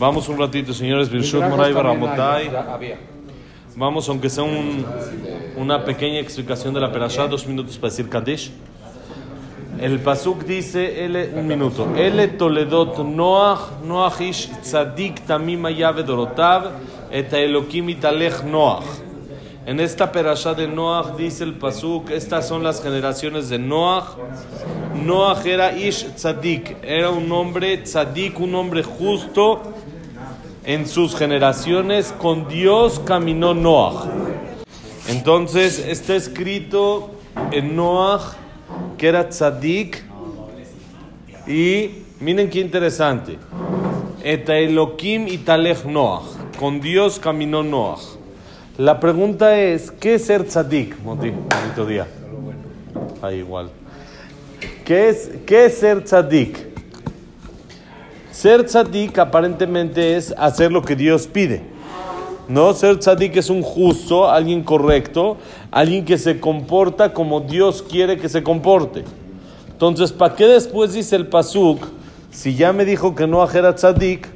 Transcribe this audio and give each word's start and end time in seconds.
Vamos 0.00 0.30
un 0.30 0.38
ratito, 0.38 0.72
señores. 0.72 1.10
Birshut 1.10 1.42
Moray 1.42 1.74
Baramotay. 1.74 2.50
Vamos, 3.76 4.08
aunque 4.08 4.30
sea 4.30 4.44
un- 4.44 4.82
una 5.58 5.84
pequeña 5.84 6.18
explicación 6.20 6.72
de 6.72 6.80
la 6.80 6.90
perashá, 6.90 7.26
dos 7.26 7.46
minutos 7.46 7.76
para 7.76 7.90
decir 7.90 8.08
Kadesh. 8.08 8.50
El 9.78 9.98
pasuk 10.00 10.44
dice, 10.44 11.04
ele, 11.04 11.30
un 11.34 11.46
minuto, 11.46 11.86
Ele 11.96 12.28
Toledot 12.28 12.98
Noach, 13.04 13.82
Noach 13.84 14.20
ish 14.22 14.48
tzadik 14.62 15.26
tamim 15.26 15.66
haya 15.66 15.92
vedorotav, 15.92 16.70
et 17.10 17.30
Elokim 17.34 17.90
italech 17.90 18.42
Noach. 18.42 18.86
En 19.66 19.80
esta 19.80 20.10
perashá 20.10 20.54
de 20.54 20.66
Noach 20.66 21.14
dice 21.16 21.44
el 21.44 21.52
pasuk, 21.54 22.10
estas 22.10 22.48
son 22.48 22.62
las 22.62 22.82
generaciones 22.82 23.50
de 23.50 23.58
Noach. 23.58 24.16
Noach 25.04 25.44
era 25.46 25.72
ish 25.76 26.06
tzadik, 26.14 26.76
era 26.82 27.10
un 27.10 27.30
hombre 27.32 27.76
tzadik, 27.78 28.40
un 28.40 28.54
hombre 28.54 28.82
justo 28.82 29.60
en 30.64 30.86
sus 30.86 31.16
generaciones. 31.16 32.14
Con 32.18 32.48
Dios 32.48 33.00
caminó 33.04 33.54
Noach. 33.54 34.06
Entonces 35.08 35.78
está 35.78 36.14
escrito 36.14 37.10
en 37.50 37.76
Noach 37.76 38.34
que 38.96 39.08
era 39.08 39.28
tzadik 39.28 40.04
y 41.46 41.90
miren 42.20 42.50
qué 42.50 42.60
interesante. 42.60 43.38
Eta 44.22 44.56
Elohim 44.56 45.26
italech 45.28 45.84
Noach. 45.84 46.24
Con 46.58 46.80
Dios 46.80 47.18
caminó 47.18 47.62
Noach. 47.62 48.00
La 48.76 49.00
pregunta 49.00 49.58
es, 49.58 49.90
¿qué 49.90 50.14
es 50.14 50.26
ser 50.26 50.46
tzadik? 50.46 50.98
Moti, 51.02 51.30
bonito 51.30 51.86
día. 51.86 52.06
Ah, 53.20 53.32
igual. 53.32 53.70
¿Qué 54.84 55.08
es, 55.08 55.30
¿Qué 55.46 55.66
es 55.66 55.78
ser 55.78 56.04
tzadik? 56.04 56.69
Ser 58.40 58.64
tzadik 58.64 59.18
aparentemente 59.18 60.16
es 60.16 60.34
hacer 60.38 60.72
lo 60.72 60.80
que 60.80 60.96
Dios 60.96 61.26
pide. 61.26 61.60
No, 62.48 62.72
ser 62.72 62.98
tzadik 62.98 63.36
es 63.36 63.50
un 63.50 63.60
justo, 63.60 64.30
alguien 64.30 64.62
correcto, 64.62 65.36
alguien 65.70 66.06
que 66.06 66.16
se 66.16 66.40
comporta 66.40 67.12
como 67.12 67.42
Dios 67.42 67.82
quiere 67.82 68.16
que 68.16 68.30
se 68.30 68.42
comporte. 68.42 69.04
Entonces, 69.70 70.10
¿para 70.10 70.36
qué 70.36 70.46
después 70.46 70.94
dice 70.94 71.16
el 71.16 71.26
pasuk? 71.26 71.86
Si 72.30 72.54
ya 72.54 72.72
me 72.72 72.86
dijo 72.86 73.14
que 73.14 73.26
Noah 73.26 73.50
era 73.52 73.74
tzadik, 73.74 74.26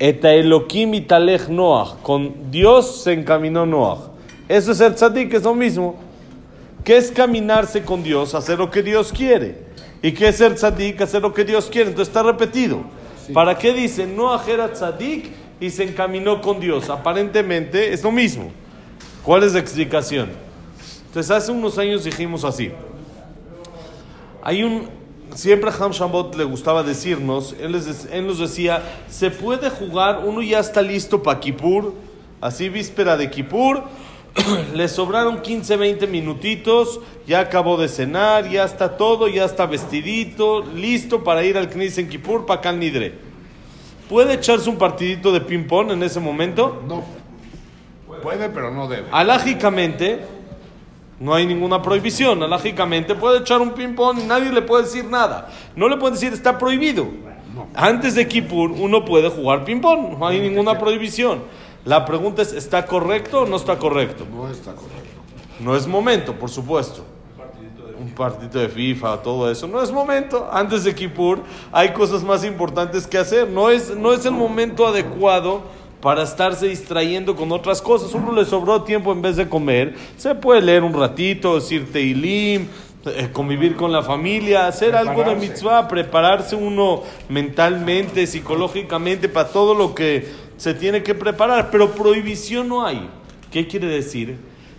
eta 0.00 0.32
Elohim 0.32 0.94
italech 0.94 1.48
Noah, 1.48 1.96
con 2.02 2.50
Dios 2.50 3.04
se 3.04 3.12
encaminó 3.12 3.64
Noah. 3.64 3.98
Eso 4.48 4.72
es 4.72 4.78
ser 4.78 4.96
tzadik, 4.96 5.32
es 5.32 5.44
lo 5.44 5.54
mismo. 5.54 5.94
¿Qué 6.82 6.96
es 6.96 7.12
caminarse 7.12 7.84
con 7.84 8.02
Dios? 8.02 8.34
Hacer 8.34 8.58
lo 8.58 8.68
que 8.68 8.82
Dios 8.82 9.12
quiere. 9.12 9.62
¿Y 10.02 10.10
qué 10.10 10.26
es 10.26 10.38
ser 10.38 10.56
tzadik? 10.56 11.00
Hacer 11.02 11.22
lo 11.22 11.32
que 11.32 11.44
Dios 11.44 11.68
quiere. 11.70 11.90
Entonces 11.90 12.08
está 12.08 12.24
repetido. 12.24 12.97
¿Para 13.32 13.58
qué 13.58 13.72
dice 13.72 14.06
Noah 14.06 14.42
era 14.48 14.72
tzadik 14.72 15.30
y 15.60 15.70
se 15.70 15.84
encaminó 15.84 16.40
con 16.40 16.60
Dios? 16.60 16.88
Aparentemente 16.88 17.92
es 17.92 18.02
lo 18.02 18.10
mismo. 18.10 18.50
¿Cuál 19.22 19.42
es 19.44 19.52
la 19.52 19.60
explicación? 19.60 20.30
Entonces 21.06 21.30
hace 21.30 21.52
unos 21.52 21.78
años 21.78 22.04
dijimos 22.04 22.44
así. 22.44 22.70
Hay 24.42 24.62
un... 24.62 24.88
Siempre 25.34 25.70
Ham 25.78 25.92
Shambot 25.92 26.34
le 26.36 26.44
gustaba 26.44 26.82
decirnos, 26.82 27.54
él, 27.60 27.72
les 27.72 28.06
él 28.10 28.26
nos 28.26 28.38
decía, 28.38 28.82
se 29.10 29.30
puede 29.30 29.68
jugar, 29.68 30.22
uno 30.24 30.40
ya 30.40 30.58
está 30.58 30.80
listo 30.80 31.22
para 31.22 31.38
Kippur, 31.38 31.92
así 32.40 32.70
víspera 32.70 33.16
de 33.18 33.30
Kippur, 33.30 33.84
le 34.74 34.88
sobraron 34.88 35.42
15, 35.42 35.76
20 35.76 36.06
minutitos, 36.06 37.00
ya 37.28 37.40
acabó 37.40 37.76
de 37.76 37.88
cenar, 37.88 38.48
ya 38.48 38.64
está 38.64 38.96
todo, 38.96 39.28
ya 39.28 39.44
está 39.44 39.66
vestidito, 39.66 40.62
listo 40.62 41.22
para 41.22 41.44
ir 41.44 41.58
al 41.58 41.68
Knis 41.68 41.98
en 41.98 42.08
Kippur, 42.08 42.46
para 42.46 42.72
Nidre. 42.72 43.18
¿Puede 44.08 44.32
echarse 44.32 44.70
un 44.70 44.78
partidito 44.78 45.30
de 45.30 45.42
ping-pong 45.42 45.90
en 45.90 46.02
ese 46.02 46.20
momento? 46.20 46.82
No. 46.88 47.04
Puede, 48.22 48.48
pero 48.48 48.72
no 48.72 48.88
debe. 48.88 49.08
Alágicamente, 49.12 50.24
no 51.20 51.34
hay 51.34 51.46
ninguna 51.46 51.82
prohibición. 51.82 52.42
Alágicamente 52.42 53.14
puede 53.14 53.40
echar 53.40 53.60
un 53.60 53.72
ping-pong 53.72 54.20
y 54.20 54.24
nadie 54.24 54.50
le 54.50 54.62
puede 54.62 54.84
decir 54.84 55.04
nada. 55.04 55.50
No 55.76 55.90
le 55.90 55.98
pueden 55.98 56.14
decir 56.14 56.32
está 56.32 56.56
prohibido. 56.56 57.06
Antes 57.74 58.14
de 58.14 58.26
Kippur 58.26 58.70
uno 58.70 59.04
puede 59.04 59.28
jugar 59.28 59.66
ping-pong, 59.66 60.18
no 60.18 60.26
hay 60.26 60.40
ninguna 60.40 60.78
prohibición. 60.78 61.42
La 61.84 62.06
pregunta 62.06 62.40
es, 62.40 62.54
¿está 62.54 62.86
correcto 62.86 63.42
o 63.42 63.46
no 63.46 63.56
está 63.56 63.78
correcto? 63.78 64.26
No 64.32 64.50
está 64.50 64.72
correcto. 64.72 65.20
No 65.60 65.76
es 65.76 65.86
momento, 65.86 66.34
por 66.34 66.48
supuesto. 66.48 67.04
Un 68.18 68.24
partidito 68.24 68.58
de 68.58 68.68
FIFA, 68.68 69.22
todo 69.22 69.48
eso. 69.48 69.68
No 69.68 69.80
es 69.80 69.92
momento. 69.92 70.48
Antes 70.50 70.82
de 70.82 70.92
Kippur 70.92 71.38
hay 71.70 71.92
cosas 71.92 72.24
más 72.24 72.44
importantes 72.44 73.06
que 73.06 73.16
hacer. 73.16 73.48
No 73.48 73.70
es, 73.70 73.96
no 73.96 74.12
es 74.12 74.26
el 74.26 74.32
momento 74.32 74.88
adecuado 74.88 75.62
para 76.00 76.24
estarse 76.24 76.66
distrayendo 76.66 77.36
con 77.36 77.52
otras 77.52 77.80
cosas. 77.80 78.12
Uno 78.14 78.32
le 78.32 78.44
sobró 78.44 78.82
tiempo 78.82 79.12
en 79.12 79.22
vez 79.22 79.36
de 79.36 79.48
comer. 79.48 79.94
Se 80.16 80.34
puede 80.34 80.60
leer 80.62 80.82
un 80.82 80.94
ratito, 80.94 81.54
decir 81.54 81.92
Teilim, 81.92 82.66
eh, 83.06 83.28
convivir 83.32 83.76
con 83.76 83.92
la 83.92 84.02
familia, 84.02 84.66
hacer 84.66 84.96
algo 84.96 85.22
de 85.22 85.36
Prepararse. 85.36 85.48
mitzvah, 85.48 85.86
prepararse 85.86 86.56
uno 86.56 87.04
mentalmente, 87.28 88.26
psicológicamente, 88.26 89.28
para 89.28 89.48
todo 89.50 89.74
lo 89.74 89.94
que 89.94 90.26
se 90.56 90.74
tiene 90.74 91.04
que 91.04 91.14
preparar. 91.14 91.70
Pero 91.70 91.92
prohibición 91.92 92.66
no 92.66 92.84
hay. 92.84 93.08
¿Qué 93.52 93.68
quiere 93.68 93.86
decir? 93.86 94.38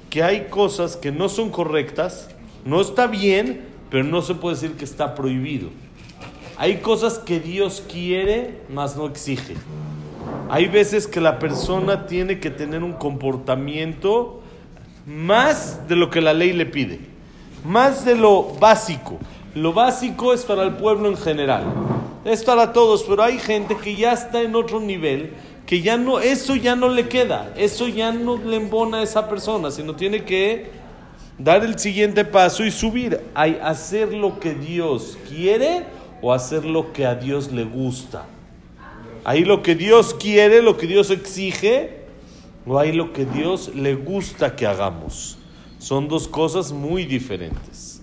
Que 0.10 0.24
hay 0.24 0.48
cosas 0.50 0.98
que 0.98 1.14
no 1.14 1.30
son 1.30 1.52
correctas, 1.52 2.30
no 2.66 2.82
está 2.82 3.08
bien, 3.08 3.62
pero 3.90 4.04
no 4.04 4.22
se 4.22 4.36
puede 4.36 4.56
decir 4.56 4.74
que 4.74 4.86
está 4.86 5.16
prohibido. 5.16 5.70
Hay 6.58 6.78
cosas 6.78 7.20
que 7.20 7.40
Dios 7.40 7.84
quiere, 7.90 8.62
mas 8.70 8.96
no 8.96 9.06
exige. 9.06 9.56
Hay 10.50 10.68
veces 10.68 11.08
que 11.08 11.22
la 11.22 11.40
persona 11.40 12.06
tiene 12.06 12.40
que 12.40 12.50
tener 12.50 12.84
un 12.84 12.94
comportamiento 12.94 14.42
más 15.06 15.88
de 15.88 15.96
lo 15.96 16.10
que 16.10 16.22
la 16.22 16.34
ley 16.34 16.54
le 16.54 16.66
pide, 16.66 17.00
más 17.66 18.06
de 18.06 18.16
lo 18.16 18.44
básico. 18.44 19.18
Lo 19.56 19.74
básico 19.74 20.34
es 20.34 20.44
para 20.44 20.64
el 20.64 20.74
pueblo 20.74 21.10
en 21.10 21.18
general, 21.18 21.64
es 22.26 22.44
para 22.44 22.74
todos, 22.74 23.04
pero 23.04 23.24
hay 23.24 23.40
gente 23.40 23.76
que 23.78 23.96
ya 23.96 24.12
está 24.12 24.42
en 24.42 24.56
otro 24.56 24.80
nivel, 24.80 25.34
que 25.66 25.82
ya 25.82 25.98
no, 25.98 26.20
eso 26.20 26.56
ya 26.56 26.76
no 26.76 26.90
le 26.90 27.08
queda, 27.08 27.54
eso 27.56 27.88
ya 27.88 28.12
no 28.12 28.38
le 28.38 28.58
embona 28.58 28.98
a 28.98 29.04
esa 29.04 29.30
persona, 29.30 29.72
sino 29.72 29.96
tiene 29.96 30.24
que 30.24 30.70
dar 31.40 31.64
el 31.64 31.80
siguiente 31.80 32.26
paso 32.26 32.64
y 32.64 32.72
subir. 32.72 33.20
Hay 33.34 33.58
hacer 33.64 34.14
lo 34.14 34.40
que 34.40 34.54
Dios 34.54 35.18
quiere 35.28 35.86
o 36.22 36.34
hacer 36.34 36.66
lo 36.66 36.94
que 36.94 37.06
a 37.06 37.16
Dios 37.16 37.52
le 37.52 37.64
gusta. 37.64 38.26
Hay 39.24 39.44
lo 39.46 39.64
que 39.64 39.76
Dios 39.76 40.14
quiere, 40.14 40.62
lo 40.62 40.78
que 40.78 40.88
Dios 40.88 41.10
exige, 41.10 42.00
o 42.66 42.78
hay 42.78 42.92
lo 42.92 43.14
que 43.14 43.26
Dios 43.26 43.74
le 43.74 43.96
gusta 43.96 44.56
que 44.56 44.68
hagamos. 44.68 45.38
Son 45.80 46.08
dos 46.08 46.28
cosas 46.28 46.72
muy 46.72 47.06
diferentes. 47.06 48.02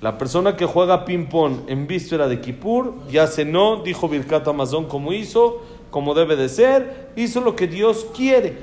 La 0.00 0.16
persona 0.18 0.56
que 0.56 0.64
juega 0.64 1.04
ping-pong 1.04 1.68
en 1.68 1.86
víspera 1.88 2.28
de 2.28 2.40
Kippur 2.40 2.94
ya 3.10 3.26
cenó, 3.26 3.82
dijo 3.82 4.08
Birkat 4.08 4.46
Amazon 4.46 4.86
como 4.86 5.12
hizo, 5.12 5.60
como 5.90 6.14
debe 6.14 6.36
de 6.36 6.48
ser, 6.48 7.10
hizo 7.16 7.40
lo 7.40 7.56
que 7.56 7.66
Dios 7.66 8.06
quiere, 8.14 8.56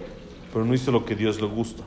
pero 0.54 0.64
no 0.64 0.74
hizo 0.74 0.92
lo 0.92 1.04
que 1.04 1.16
Dios 1.16 1.42
le 1.42 1.48
gusta. 1.48 1.84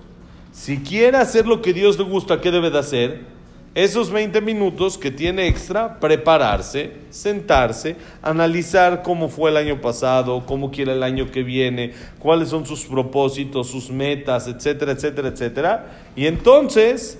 Si 0.52 0.78
quiere 0.78 1.16
hacer 1.18 1.46
lo 1.46 1.62
que 1.62 1.72
Dios 1.72 1.98
le 1.98 2.04
gusta, 2.04 2.40
¿qué 2.40 2.50
debe 2.50 2.70
de 2.70 2.78
hacer? 2.78 3.38
Esos 3.74 4.10
20 4.10 4.40
minutos 4.40 4.98
que 4.98 5.10
tiene 5.10 5.46
extra, 5.46 6.00
prepararse, 6.00 6.94
sentarse, 7.10 7.96
analizar 8.22 9.02
cómo 9.02 9.28
fue 9.28 9.50
el 9.50 9.56
año 9.56 9.80
pasado, 9.80 10.44
cómo 10.46 10.70
quiere 10.70 10.92
el 10.92 11.02
año 11.02 11.30
que 11.30 11.42
viene, 11.42 11.92
cuáles 12.18 12.48
son 12.48 12.66
sus 12.66 12.86
propósitos, 12.86 13.68
sus 13.68 13.90
metas, 13.90 14.48
etcétera, 14.48 14.92
etcétera, 14.92 15.28
etcétera. 15.28 15.86
Y 16.16 16.26
entonces 16.26 17.18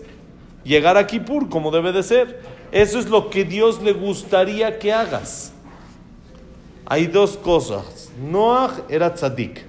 llegar 0.65 0.97
a 0.97 1.07
Kippur 1.07 1.49
como 1.49 1.71
debe 1.71 1.93
de 1.93 2.03
ser. 2.03 2.41
Eso 2.73 2.99
es 2.99 3.09
lo 3.09 3.31
que 3.31 3.45
Dios 3.45 3.83
le 3.83 3.93
gustaría 3.93 4.79
que 4.79 4.93
hagas. 4.93 5.53
Hay 6.87 7.07
dos 7.07 7.37
cosas. 7.37 8.11
Noah 8.21 8.85
era 8.89 9.15
tzadik. 9.15 9.65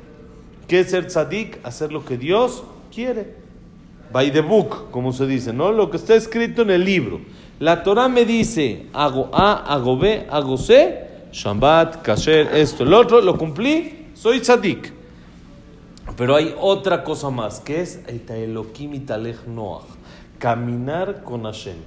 ¿Qué 0.67 0.81
es 0.81 0.91
ser 0.91 1.07
tzadik? 1.07 1.59
Hacer 1.63 1.91
lo 1.91 2.03
que 2.03 2.17
Dios 2.17 2.63
quiere. 2.93 3.35
By 4.11 4.31
the 4.31 4.41
book, 4.41 4.89
como 4.91 5.13
se 5.13 5.27
dice, 5.27 5.53
¿no? 5.53 5.71
Lo 5.71 5.89
que 5.91 5.97
está 5.97 6.15
escrito 6.15 6.63
en 6.63 6.71
el 6.71 6.83
libro. 6.83 7.21
La 7.59 7.83
Torah 7.83 8.07
me 8.07 8.25
dice, 8.25 8.87
hago 8.93 9.29
A, 9.33 9.73
hago 9.73 9.97
B, 9.97 10.25
hago 10.29 10.57
C, 10.57 11.07
Shabbat, 11.31 12.01
Kasher, 12.01 12.55
esto, 12.55 12.83
el 12.83 12.93
otro, 12.93 13.21
lo 13.21 13.37
cumplí, 13.37 14.07
soy 14.13 14.39
tzadik. 14.39 14.93
Pero 16.17 16.35
hay 16.35 16.55
otra 16.59 17.03
cosa 17.03 17.29
más, 17.29 17.59
que 17.59 17.81
es 17.81 18.01
Eta 18.07 18.35
Elohim 18.35 18.95
italech 18.95 19.45
Noach. 19.45 19.85
Caminar 20.37 21.23
con 21.23 21.43
Hashem. 21.43 21.77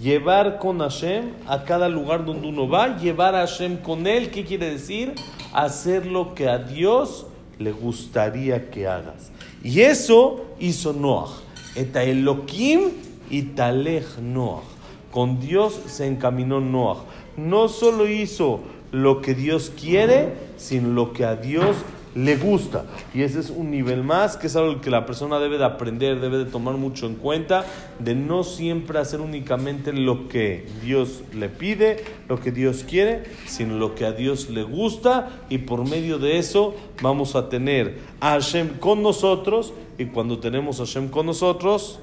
Llevar 0.00 0.58
con 0.58 0.78
Hashem 0.78 1.32
a 1.46 1.64
cada 1.64 1.88
lugar 1.88 2.24
donde 2.24 2.48
uno 2.48 2.68
va, 2.68 2.96
llevar 2.96 3.34
a 3.34 3.40
Hashem 3.40 3.78
con 3.78 4.06
él. 4.06 4.30
¿Qué 4.30 4.44
quiere 4.44 4.70
decir? 4.70 5.14
Hacer 5.52 6.06
lo 6.06 6.34
que 6.34 6.48
a 6.48 6.58
Dios 6.58 7.26
le 7.58 7.72
gustaría 7.72 8.70
que 8.70 8.86
hagas. 8.86 9.30
Y 9.62 9.80
eso 9.80 10.46
hizo 10.58 10.92
Noach. 10.92 11.46
Eta 11.76 12.02
Elohim 12.02 12.90
italech 13.30 14.18
Noach. 14.20 14.64
Con 15.10 15.40
Dios 15.40 15.80
se 15.86 16.06
encaminó 16.06 16.60
Noach. 16.60 17.00
No 17.36 17.68
solo 17.68 18.08
hizo 18.08 18.60
lo 18.92 19.20
que 19.20 19.34
Dios 19.34 19.70
quiere, 19.78 20.32
sin 20.56 20.94
lo 20.94 21.12
que 21.12 21.24
a 21.24 21.36
Dios 21.36 21.76
le 22.16 22.36
gusta. 22.36 22.86
Y 23.14 23.22
ese 23.22 23.40
es 23.40 23.50
un 23.50 23.70
nivel 23.70 24.02
más, 24.02 24.36
que 24.36 24.46
es 24.46 24.56
algo 24.56 24.80
que 24.80 24.90
la 24.90 25.04
persona 25.04 25.38
debe 25.38 25.58
de 25.58 25.64
aprender, 25.64 26.18
debe 26.20 26.38
de 26.38 26.46
tomar 26.46 26.76
mucho 26.76 27.06
en 27.06 27.14
cuenta, 27.14 27.64
de 27.98 28.14
no 28.14 28.42
siempre 28.42 28.98
hacer 28.98 29.20
únicamente 29.20 29.92
lo 29.92 30.28
que 30.28 30.66
Dios 30.82 31.22
le 31.34 31.48
pide, 31.50 32.02
lo 32.28 32.40
que 32.40 32.52
Dios 32.52 32.84
quiere, 32.88 33.24
sino 33.46 33.76
lo 33.76 33.94
que 33.94 34.06
a 34.06 34.12
Dios 34.12 34.48
le 34.48 34.62
gusta. 34.62 35.28
Y 35.50 35.58
por 35.58 35.86
medio 35.88 36.18
de 36.18 36.38
eso 36.38 36.74
vamos 37.02 37.36
a 37.36 37.48
tener 37.50 37.98
a 38.20 38.30
Hashem 38.30 38.78
con 38.78 39.02
nosotros. 39.02 39.74
Y 39.98 40.06
cuando 40.06 40.38
tenemos 40.38 40.80
a 40.80 40.86
Hashem 40.86 41.08
con 41.08 41.26
nosotros, 41.26 41.98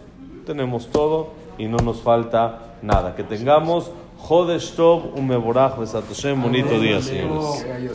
tenemos 0.45 0.87
todo 0.91 1.31
y 1.57 1.65
no 1.65 1.77
nos 1.77 2.01
falta 2.01 2.75
nada. 2.83 3.15
Que 3.15 3.23
tengamos 3.23 3.91
Jodesh 4.19 4.73
Tov, 4.75 5.17
un 5.17 5.27
Besat 5.27 6.07
Hashem, 6.07 6.41
bonito 6.41 6.79
día, 6.79 7.01
señores. 7.01 7.65